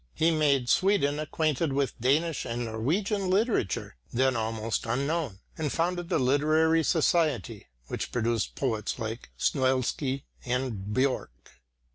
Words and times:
He 0.15 0.31
made 0.31 0.67
Sweden 0.67 1.19
acquainted 1.19 1.73
with 1.73 1.93
Danish 2.01 2.43
and 2.43 2.65
Norwegian 2.65 3.29
literature, 3.29 3.97
then 4.11 4.35
almost 4.35 4.87
unknown, 4.87 5.41
and 5.59 5.71
founded 5.71 6.09
the 6.09 6.17
literary 6.17 6.81
society 6.83 7.67
which 7.85 8.11
produced 8.11 8.55
poets 8.55 8.97
like 8.97 9.29
Snoilsky 9.37 10.23
and 10.43 10.87
Björck. 10.91 11.27